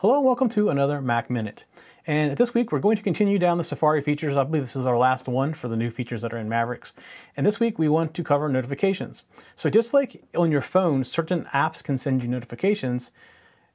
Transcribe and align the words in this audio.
Hello 0.00 0.16
and 0.16 0.24
welcome 0.24 0.48
to 0.48 0.70
another 0.70 1.02
Mac 1.02 1.28
Minute. 1.28 1.64
And 2.06 2.34
this 2.38 2.54
week 2.54 2.72
we're 2.72 2.78
going 2.78 2.96
to 2.96 3.02
continue 3.02 3.38
down 3.38 3.58
the 3.58 3.64
Safari 3.64 4.00
features. 4.00 4.34
I 4.34 4.44
believe 4.44 4.62
this 4.62 4.74
is 4.74 4.86
our 4.86 4.96
last 4.96 5.28
one 5.28 5.52
for 5.52 5.68
the 5.68 5.76
new 5.76 5.90
features 5.90 6.22
that 6.22 6.32
are 6.32 6.38
in 6.38 6.48
Mavericks. 6.48 6.94
And 7.36 7.44
this 7.44 7.60
week 7.60 7.78
we 7.78 7.86
want 7.86 8.14
to 8.14 8.24
cover 8.24 8.48
notifications. 8.48 9.24
So 9.56 9.68
just 9.68 9.92
like 9.92 10.24
on 10.34 10.50
your 10.50 10.62
phone, 10.62 11.04
certain 11.04 11.44
apps 11.52 11.84
can 11.84 11.98
send 11.98 12.22
you 12.22 12.30
notifications, 12.30 13.10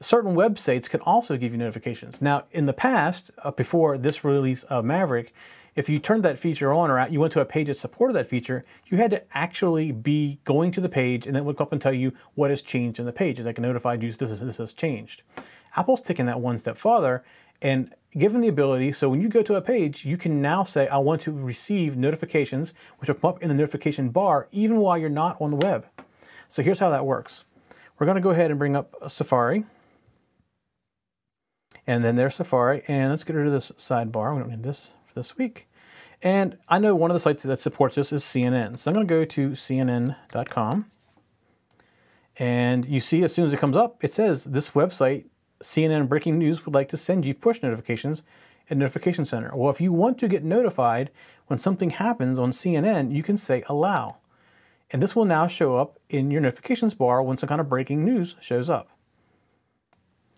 certain 0.00 0.34
websites 0.34 0.90
can 0.90 1.00
also 1.02 1.36
give 1.36 1.52
you 1.52 1.58
notifications. 1.58 2.20
Now 2.20 2.46
in 2.50 2.66
the 2.66 2.72
past, 2.72 3.30
uh, 3.44 3.52
before 3.52 3.96
this 3.96 4.24
release 4.24 4.64
of 4.64 4.84
Maverick, 4.84 5.32
if 5.76 5.88
you 5.88 6.00
turned 6.00 6.24
that 6.24 6.40
feature 6.40 6.72
on 6.72 6.90
or 6.90 6.98
out, 6.98 7.12
you 7.12 7.20
went 7.20 7.32
to 7.34 7.40
a 7.40 7.44
page 7.44 7.68
that 7.68 7.78
supported 7.78 8.14
that 8.14 8.28
feature, 8.28 8.64
you 8.86 8.98
had 8.98 9.12
to 9.12 9.22
actually 9.36 9.92
be 9.92 10.40
going 10.44 10.72
to 10.72 10.80
the 10.80 10.88
page 10.88 11.28
and 11.28 11.36
then 11.36 11.44
would 11.44 11.56
come 11.56 11.68
up 11.68 11.72
and 11.72 11.80
tell 11.80 11.94
you 11.94 12.12
what 12.34 12.50
has 12.50 12.60
changed 12.60 12.98
in 12.98 13.06
the 13.06 13.12
page. 13.12 13.38
It's 13.38 13.46
like 13.46 13.60
notified 13.60 14.02
you 14.02 14.12
this, 14.12 14.30
is, 14.30 14.40
this 14.40 14.56
has 14.56 14.72
changed. 14.72 15.22
Apple's 15.76 16.00
taken 16.00 16.26
that 16.26 16.40
one 16.40 16.58
step 16.58 16.76
farther 16.76 17.24
and 17.60 17.94
given 18.16 18.40
the 18.40 18.48
ability, 18.48 18.92
so 18.92 19.08
when 19.08 19.20
you 19.20 19.28
go 19.28 19.42
to 19.42 19.56
a 19.56 19.60
page, 19.60 20.04
you 20.04 20.16
can 20.16 20.40
now 20.40 20.64
say, 20.64 20.88
I 20.88 20.98
want 20.98 21.20
to 21.22 21.32
receive 21.32 21.96
notifications, 21.96 22.72
which 22.98 23.08
will 23.08 23.16
come 23.16 23.30
up 23.30 23.42
in 23.42 23.48
the 23.48 23.54
notification 23.54 24.10
bar 24.10 24.48
even 24.52 24.78
while 24.78 24.96
you're 24.96 25.10
not 25.10 25.40
on 25.40 25.50
the 25.50 25.56
web. 25.56 25.86
So 26.48 26.62
here's 26.62 26.78
how 26.78 26.90
that 26.90 27.04
works. 27.04 27.44
We're 27.98 28.06
going 28.06 28.16
to 28.16 28.22
go 28.22 28.30
ahead 28.30 28.50
and 28.50 28.58
bring 28.58 28.76
up 28.76 28.94
Safari. 29.08 29.64
And 31.86 32.04
then 32.04 32.16
there's 32.16 32.36
Safari. 32.36 32.82
And 32.86 33.10
let's 33.10 33.24
get 33.24 33.34
rid 33.34 33.46
of 33.46 33.52
this 33.52 33.72
sidebar. 33.72 34.34
We 34.34 34.40
don't 34.40 34.50
need 34.50 34.62
this 34.62 34.90
for 35.06 35.14
this 35.14 35.36
week. 35.36 35.66
And 36.22 36.58
I 36.68 36.78
know 36.78 36.94
one 36.94 37.10
of 37.10 37.14
the 37.14 37.20
sites 37.20 37.42
that 37.42 37.60
supports 37.60 37.96
this 37.96 38.12
is 38.12 38.22
CNN. 38.22 38.78
So 38.78 38.90
I'm 38.90 38.94
going 38.94 39.06
to 39.06 39.14
go 39.14 39.24
to 39.24 39.50
CNN.com. 39.50 40.90
And 42.38 42.86
you 42.86 43.00
see, 43.00 43.24
as 43.24 43.34
soon 43.34 43.46
as 43.46 43.52
it 43.52 43.58
comes 43.58 43.76
up, 43.76 44.02
it 44.02 44.14
says 44.14 44.44
this 44.44 44.70
website 44.70 45.24
CNN 45.62 46.08
Breaking 46.08 46.38
News 46.38 46.64
would 46.64 46.74
like 46.74 46.88
to 46.88 46.96
send 46.96 47.26
you 47.26 47.34
push 47.34 47.62
notifications 47.62 48.22
in 48.68 48.78
Notification 48.78 49.24
Center. 49.24 49.50
Well, 49.54 49.70
if 49.70 49.80
you 49.80 49.92
want 49.92 50.18
to 50.18 50.28
get 50.28 50.44
notified 50.44 51.10
when 51.46 51.58
something 51.58 51.90
happens 51.90 52.38
on 52.38 52.52
CNN, 52.52 53.14
you 53.14 53.22
can 53.22 53.36
say 53.36 53.64
allow. 53.68 54.16
And 54.90 55.02
this 55.02 55.16
will 55.16 55.24
now 55.24 55.46
show 55.46 55.76
up 55.76 55.98
in 56.08 56.30
your 56.30 56.40
notifications 56.40 56.94
bar 56.94 57.22
when 57.22 57.38
some 57.38 57.48
kind 57.48 57.60
of 57.60 57.68
breaking 57.68 58.04
news 58.04 58.36
shows 58.40 58.70
up. 58.70 58.90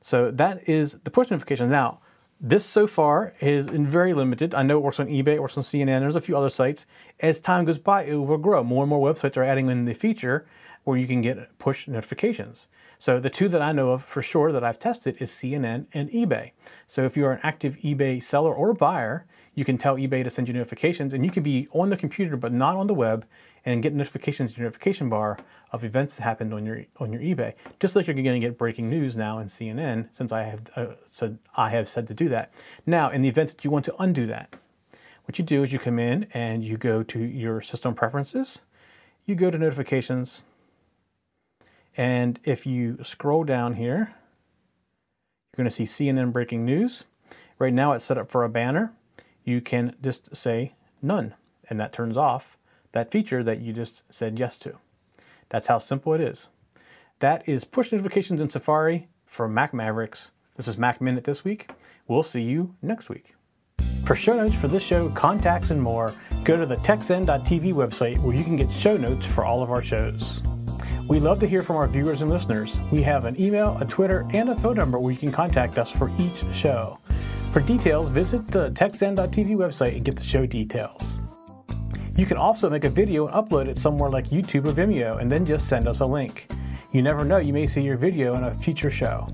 So 0.00 0.30
that 0.30 0.68
is 0.68 0.96
the 1.04 1.10
push 1.10 1.30
notification. 1.30 1.70
Now, 1.70 2.00
this 2.40 2.64
so 2.64 2.86
far 2.86 3.34
is 3.40 3.66
very 3.66 4.14
limited. 4.14 4.54
I 4.54 4.62
know 4.62 4.78
it 4.78 4.82
works 4.82 5.00
on 5.00 5.08
eBay, 5.08 5.34
it 5.34 5.42
works 5.42 5.56
on 5.56 5.64
CNN, 5.64 6.00
there's 6.00 6.14
a 6.14 6.20
few 6.20 6.36
other 6.36 6.50
sites. 6.50 6.86
As 7.18 7.40
time 7.40 7.64
goes 7.64 7.78
by, 7.78 8.04
it 8.04 8.14
will 8.14 8.38
grow. 8.38 8.62
More 8.62 8.84
and 8.84 8.90
more 8.90 9.12
websites 9.12 9.36
are 9.36 9.42
adding 9.42 9.68
in 9.68 9.86
the 9.86 9.94
feature 9.94 10.46
where 10.88 10.96
you 10.96 11.06
can 11.06 11.20
get 11.20 11.58
push 11.58 11.86
notifications. 11.86 12.66
So 12.98 13.20
the 13.20 13.28
two 13.28 13.46
that 13.50 13.60
I 13.60 13.72
know 13.72 13.90
of 13.90 14.02
for 14.02 14.22
sure 14.22 14.52
that 14.52 14.64
I've 14.64 14.78
tested 14.78 15.20
is 15.20 15.30
CNN 15.30 15.84
and 15.92 16.10
eBay. 16.10 16.52
So 16.86 17.04
if 17.04 17.14
you're 17.14 17.32
an 17.32 17.40
active 17.42 17.76
eBay 17.84 18.22
seller 18.22 18.54
or 18.54 18.72
buyer, 18.72 19.26
you 19.54 19.66
can 19.66 19.76
tell 19.76 19.96
eBay 19.96 20.24
to 20.24 20.30
send 20.30 20.48
you 20.48 20.54
notifications 20.54 21.12
and 21.12 21.26
you 21.26 21.30
can 21.30 21.42
be 21.42 21.68
on 21.72 21.90
the 21.90 21.96
computer 21.98 22.38
but 22.38 22.54
not 22.54 22.74
on 22.74 22.86
the 22.86 22.94
web 22.94 23.26
and 23.66 23.82
get 23.82 23.92
notifications 23.92 24.52
in 24.52 24.56
your 24.56 24.64
notification 24.64 25.10
bar 25.10 25.36
of 25.72 25.84
events 25.84 26.16
that 26.16 26.22
happened 26.22 26.54
on 26.54 26.64
your 26.64 26.86
on 26.96 27.12
your 27.12 27.20
eBay. 27.20 27.52
Just 27.80 27.94
like 27.94 28.06
you're 28.06 28.14
going 28.14 28.40
to 28.40 28.46
get 28.46 28.56
breaking 28.56 28.88
news 28.88 29.14
now 29.14 29.40
in 29.40 29.48
CNN 29.48 30.08
since 30.16 30.32
I 30.32 30.44
have 30.44 30.62
uh, 30.74 30.86
said 31.10 31.36
I 31.54 31.68
have 31.68 31.86
said 31.86 32.08
to 32.08 32.14
do 32.14 32.30
that. 32.30 32.50
Now, 32.86 33.10
in 33.10 33.20
the 33.20 33.28
event 33.28 33.50
that 33.50 33.62
you 33.62 33.70
want 33.70 33.84
to 33.84 33.96
undo 33.98 34.26
that, 34.28 34.56
what 35.26 35.38
you 35.38 35.44
do 35.44 35.62
is 35.62 35.70
you 35.70 35.78
come 35.78 35.98
in 35.98 36.28
and 36.32 36.64
you 36.64 36.78
go 36.78 37.02
to 37.02 37.18
your 37.18 37.60
system 37.60 37.94
preferences, 37.94 38.60
you 39.26 39.34
go 39.34 39.50
to 39.50 39.58
notifications, 39.58 40.40
and 41.98 42.38
if 42.44 42.64
you 42.64 42.96
scroll 43.02 43.42
down 43.42 43.74
here, 43.74 44.14
you're 45.52 45.64
going 45.64 45.68
to 45.68 45.70
see 45.70 45.84
CNN 45.84 46.32
breaking 46.32 46.64
news. 46.64 47.04
Right 47.58 47.74
now 47.74 47.92
it's 47.92 48.04
set 48.04 48.16
up 48.16 48.30
for 48.30 48.44
a 48.44 48.48
banner. 48.48 48.92
You 49.44 49.60
can 49.60 49.96
just 50.00 50.34
say 50.34 50.76
none, 51.02 51.34
and 51.68 51.78
that 51.80 51.92
turns 51.92 52.16
off 52.16 52.56
that 52.92 53.10
feature 53.10 53.42
that 53.42 53.60
you 53.60 53.72
just 53.72 54.02
said 54.08 54.38
yes 54.38 54.56
to. 54.58 54.78
That's 55.50 55.66
how 55.66 55.78
simple 55.78 56.14
it 56.14 56.20
is. 56.20 56.48
That 57.18 57.46
is 57.48 57.64
push 57.64 57.90
notifications 57.90 58.40
in 58.40 58.48
Safari 58.48 59.08
for 59.26 59.48
Mac 59.48 59.74
Mavericks. 59.74 60.30
This 60.54 60.68
is 60.68 60.78
Mac 60.78 61.00
Minute 61.00 61.24
this 61.24 61.44
week. 61.44 61.70
We'll 62.06 62.22
see 62.22 62.42
you 62.42 62.74
next 62.80 63.08
week. 63.08 63.34
For 64.04 64.14
show 64.14 64.36
notes 64.36 64.56
for 64.56 64.68
this 64.68 64.82
show, 64.82 65.10
contacts, 65.10 65.70
and 65.70 65.82
more, 65.82 66.14
go 66.44 66.56
to 66.56 66.64
the 66.64 66.76
techzen.tv 66.76 67.74
website 67.74 68.22
where 68.22 68.34
you 68.34 68.44
can 68.44 68.56
get 68.56 68.70
show 68.70 68.96
notes 68.96 69.26
for 69.26 69.44
all 69.44 69.62
of 69.62 69.70
our 69.70 69.82
shows. 69.82 70.40
We 71.08 71.20
love 71.20 71.40
to 71.40 71.46
hear 71.46 71.62
from 71.62 71.76
our 71.76 71.88
viewers 71.88 72.20
and 72.20 72.30
listeners. 72.30 72.78
We 72.90 73.02
have 73.02 73.24
an 73.24 73.40
email, 73.40 73.76
a 73.80 73.84
Twitter, 73.84 74.26
and 74.32 74.50
a 74.50 74.56
phone 74.56 74.76
number 74.76 74.98
where 74.98 75.12
you 75.12 75.18
can 75.18 75.32
contact 75.32 75.78
us 75.78 75.90
for 75.90 76.10
each 76.18 76.44
show. 76.54 76.98
For 77.52 77.60
details, 77.60 78.10
visit 78.10 78.46
the 78.48 78.70
techzen.tv 78.70 79.56
website 79.56 79.96
and 79.96 80.04
get 80.04 80.16
the 80.16 80.22
show 80.22 80.44
details. 80.46 81.20
You 82.16 82.26
can 82.26 82.36
also 82.36 82.68
make 82.68 82.84
a 82.84 82.90
video 82.90 83.26
and 83.26 83.34
upload 83.34 83.68
it 83.68 83.78
somewhere 83.78 84.10
like 84.10 84.28
YouTube 84.28 84.66
or 84.66 84.72
Vimeo 84.72 85.20
and 85.20 85.30
then 85.30 85.46
just 85.46 85.68
send 85.68 85.88
us 85.88 86.00
a 86.00 86.06
link. 86.06 86.50
You 86.92 87.00
never 87.00 87.24
know, 87.24 87.38
you 87.38 87.52
may 87.52 87.66
see 87.66 87.82
your 87.82 87.96
video 87.96 88.34
in 88.34 88.44
a 88.44 88.54
future 88.56 88.90
show. 88.90 89.28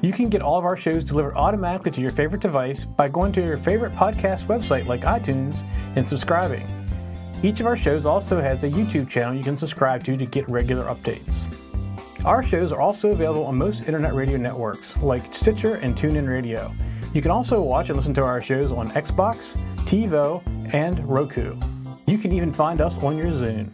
You 0.00 0.12
can 0.12 0.28
get 0.28 0.42
all 0.42 0.58
of 0.58 0.64
our 0.64 0.76
shows 0.76 1.04
delivered 1.04 1.34
automatically 1.36 1.90
to 1.92 2.00
your 2.00 2.12
favorite 2.12 2.42
device 2.42 2.84
by 2.84 3.08
going 3.08 3.32
to 3.32 3.42
your 3.42 3.58
favorite 3.58 3.94
podcast 3.94 4.46
website 4.46 4.86
like 4.86 5.02
iTunes 5.02 5.64
and 5.96 6.08
subscribing. 6.08 6.83
Each 7.44 7.60
of 7.60 7.66
our 7.66 7.76
shows 7.76 8.06
also 8.06 8.40
has 8.40 8.64
a 8.64 8.70
YouTube 8.70 9.06
channel 9.06 9.34
you 9.34 9.44
can 9.44 9.58
subscribe 9.58 10.02
to 10.04 10.16
to 10.16 10.24
get 10.24 10.48
regular 10.48 10.86
updates. 10.86 11.44
Our 12.24 12.42
shows 12.42 12.72
are 12.72 12.80
also 12.80 13.10
available 13.10 13.44
on 13.44 13.54
most 13.54 13.82
internet 13.82 14.14
radio 14.14 14.38
networks 14.38 14.96
like 14.96 15.34
Stitcher 15.34 15.74
and 15.74 15.94
TuneIn 15.94 16.26
Radio. 16.26 16.74
You 17.12 17.20
can 17.20 17.30
also 17.30 17.60
watch 17.60 17.90
and 17.90 17.98
listen 17.98 18.14
to 18.14 18.22
our 18.22 18.40
shows 18.40 18.72
on 18.72 18.90
Xbox, 18.92 19.58
TiVo, 19.84 20.42
and 20.72 21.06
Roku. 21.06 21.54
You 22.06 22.16
can 22.16 22.32
even 22.32 22.50
find 22.50 22.80
us 22.80 22.96
on 23.00 23.18
your 23.18 23.26
Zune. 23.26 23.70